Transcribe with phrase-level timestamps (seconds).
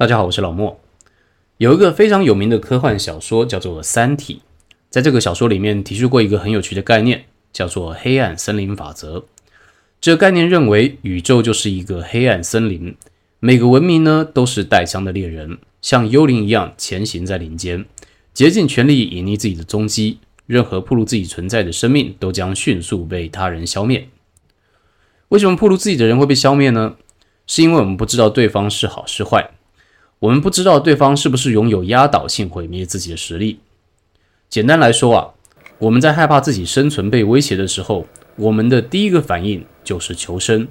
[0.00, 0.80] 大家好，我是老莫。
[1.58, 4.36] 有一个非常有名的科幻小说叫做《三体》，
[4.88, 9.26] 在这个小说里面提出过一个很有趣的概念，叫做“黑暗森林法则”。
[10.00, 12.96] 这个概念认为，宇宙就是一个黑暗森林，
[13.40, 17.84] 每个文明呢都是带枪的猎人，像幽灵一样前行在林间，
[18.32, 20.20] 竭尽全力隐匿自己的踪迹。
[20.46, 24.08] 任何暴露自己存在的生命，都将迅速被他人消灭。
[25.28, 26.96] 为什么暴露自己的人会被消灭呢？
[27.46, 29.50] 是因为我们不知道对方是好是坏。
[30.20, 33.58] 我们不知道对方是不是拥有压倒性毁灭自己的实力。
[34.50, 35.28] 简单来说啊，
[35.78, 40.68] 我们在害怕自己生存被威胁的时候，我们的第一个反应就是求生。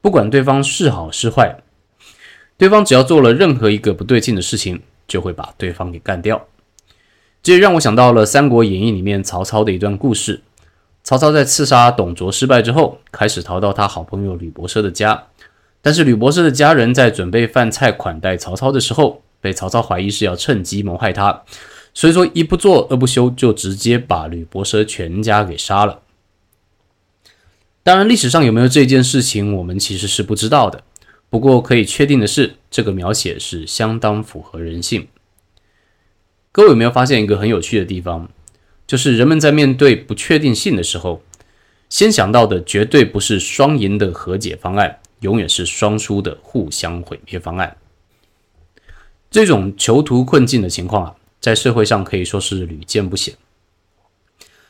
[0.00, 1.62] 不管对方是好是坏，
[2.58, 6.48] 对方只要做了任何一个不对劲的事情，就会把对方给干掉。
[7.40, 10.42] 这也让我想到了《三国演义》里面曹操的一段故事。
[11.04, 15.28] 曹操在刺杀董卓失败之后，开始逃到他好朋友吕伯奢的家。
[15.82, 21.42] 但是吕伯奢的家人在准备饭菜款待曹操的时候，被曹操怀疑是要趁机谋害他，
[21.92, 26.02] 所以说一不做二不休，就直接把吕伯奢全家给杀了。
[27.82, 30.84] 当然，历史上有没有这件事情，我们其实是不知道的。
[31.28, 35.08] 不过可以确定的是，这个描写是相当符合人性。
[36.52, 38.28] 各位有没有发现一个很有趣的地方？
[38.86, 41.22] 就是人们在面对不确定性的时候，
[41.88, 45.00] 先想到的绝对不是双赢的和解方案。
[45.22, 47.76] 永远是双输的互相毁灭方案。
[49.30, 53.34] 这种囚徒困境的情况啊，在社会上可以说是屡见不鲜，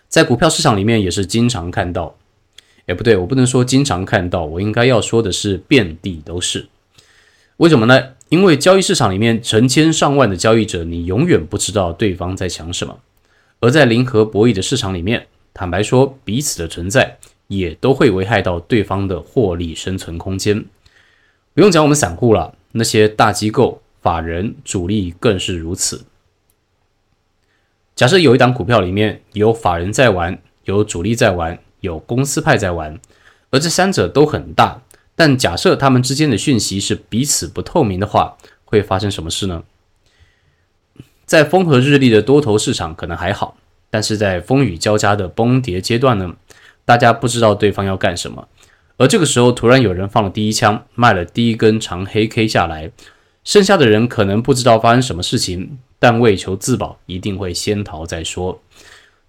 [0.08, 2.16] 在股票市场里面也是经常看到。
[2.86, 6.68] 哎，不对，我不能说经常看到，我应该要说的是遍地都是。
[7.58, 8.14] 为什么呢？
[8.28, 12.98] 因为交易市场里面成千上万的交易者，你永远不知道对方在想什么。
[13.60, 17.18] 而在零和博弈的市场里面，坦白说，彼此的存在。
[17.58, 20.64] 也都会危害到对方的获利生存空间。
[21.54, 26.04] 不用讲我们散户了，那些大机构、法人、主力更是如此。
[27.94, 32.98] 假设有一档股票里面有法人在玩，有主力在玩，有公司派在玩，
[33.50, 34.80] 而这三者都很大，
[35.14, 39.64] 但假设他们之间的讯息是彼此不透明的话，会发生什么事呢？
[41.26, 43.56] 在风和日丽的多头市场可能还好，
[43.90, 46.34] 但是在风雨交加的崩跌阶段呢？
[46.84, 48.48] 大家不知道对方要干什么，
[48.96, 52.90] 而这个时候突然有人放了第一枪，卖了第一根长黑 K 下来，
[53.44, 58.60] 剩下的人可能不知道发生什么事情，但为求自保，一定会先逃再说。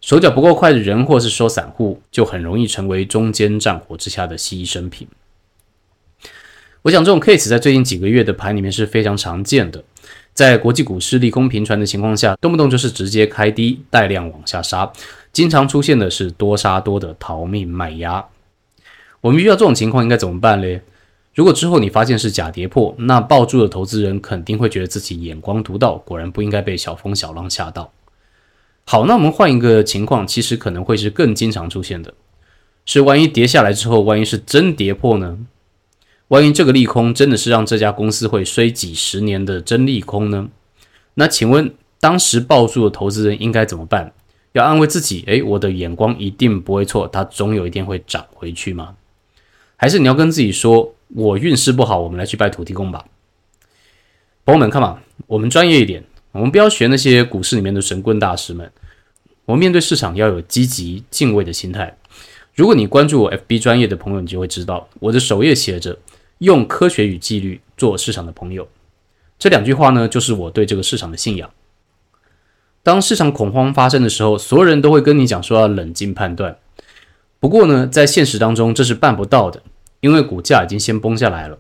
[0.02, 5.08] 手脚不够快的人，或是说散户，就很容易成为中间战火之下的牺牲品。
[6.82, 9.82] 我想这种 case 在最近几个月的盘里面是非常常见的，
[10.34, 14.92] 在国际股市利空频传的情况下，动不动就是直接开低带量往下杀。
[15.34, 18.24] 经常出现的是多杀多的逃命卖压，
[19.20, 20.82] 我们遇到这种情况应该怎么办嘞？
[21.34, 27.92] 如果之后你发现是假跌破，那抱住的投资人肯定会觉得自己眼光独到，果然不应该被小风小浪吓到。
[28.86, 32.14] 好，那我们换一个情况，其实可能会是更经常出现的，
[32.86, 35.40] 是万一跌下来之后，万一是真跌破呢？
[36.28, 40.50] 万一这个利空真的是让这家公司会衰几十年的真利空呢？
[41.16, 44.14] 那请问当时抱住的投资人应该怎么办？
[44.54, 48.96] 要安慰自己，诶，我的眼光一定不会错，它总有一天会涨回去吗？
[49.76, 53.06] 还是你要跟自己说，我运势不好，我们来去拜土地公吧。
[54.46, 58.72] 朋友们，看嘛，我们专业一点，我们不要学那些股市里面的神棍大师们。
[59.46, 61.98] 我们面对市场要有积极敬畏的心态。
[62.54, 65.98] 如果你关注我 FB 专业的朋友，你就会知道，我的首页写着
[66.38, 68.68] “用科学与纪律做市场的朋友”
[69.40, 71.50] 这两句话呢，就是我对这个市场的信仰。
[72.84, 76.58] 当市场恐慌发生的时候，所有人都会跟你讲说要冷静判断。
[77.40, 79.64] 不过呢，在现实当中这是办不到的，
[80.02, 81.58] 因为股价已经先崩下来了。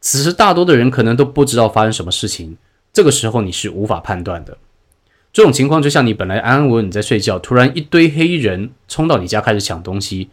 [0.00, 2.56] 此时大多的人可能都不知道发生什么事情，
[2.92, 4.58] 这个时候你是无法判断的。
[5.32, 10.28] 这种情况就像你本来安安稳稳在睡觉，突然一堆黑衣人冲到你家开始抢东西，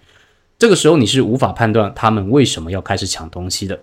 [0.57, 3.79] 这个时候你是无法判断他们为什么要开始抢东西的。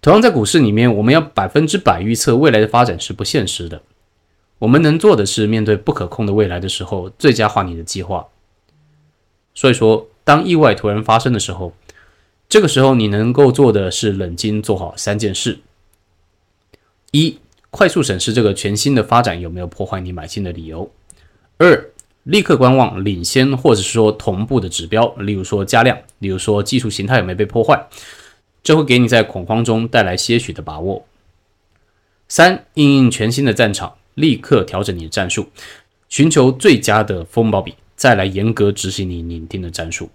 [0.00, 3.82] 同样在股市里面，我们要百分之百预测未来的发展是不现实的。
[4.62, 8.28] 我们能做的是，面对不可控的未来的时候，最佳化你的计划。
[9.56, 11.72] 所以说，当意外突然发生的时候，
[12.48, 15.58] 这个时候你能够做的是冷静做好三件事：
[17.10, 17.40] 一、
[17.72, 20.88] 快速审视这个全新的发展有没有破坏你买进的理由；
[21.58, 21.90] 二、
[22.22, 27.88] 立刻观望领先或者是说同步的指标，例如说加量，例如说技术形态有没有被破坏，
[28.62, 31.02] 这会给你在恐慌中带来些许的把握；
[32.28, 33.96] 三、应应全新的战场。
[34.14, 35.46] 立刻调整你的战术，
[36.08, 40.10] 寻求最佳的风暴比，再来严格执行你拟定的战术。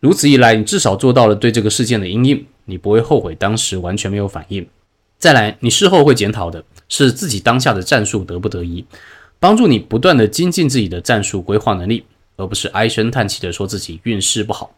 [0.00, 4.66] 如此一来，你至少做到了对这个事件的阴影，你不会后悔当时完全没有反应。
[5.18, 8.84] 再来，你事后会检讨的是自己当下的战术得不得宜，
[9.38, 12.04] 帮助你不断的精进自己的战术规划能力，
[12.36, 14.74] 而不是唉声叹气的说自己运势不好。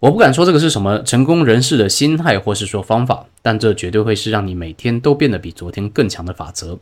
[0.00, 6.78] 我不敢说这个是什么成功人士的心态，或是说方法，但这绝对会是让你每天都变得比昨天更强的法则。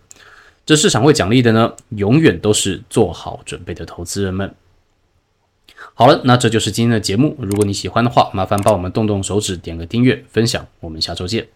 [0.67, 4.55] 这市场会奖励的呢，永远都是做好准备的投资人们。
[5.95, 7.37] 好了，那这就是今天的节目。
[7.39, 10.67] 如果你喜欢的话，麻烦帮我们动动手指，点个订阅、分享。
[10.81, 11.56] 我们下周见。